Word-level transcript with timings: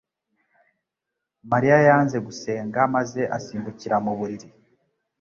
Mariya 1.51 1.77
yanze 1.87 2.17
gusenga 2.27 2.79
maze 2.95 3.21
asimbukira 3.37 3.95
mu 4.05 4.11
buriri 4.17 4.47